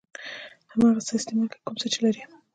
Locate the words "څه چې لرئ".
1.81-2.21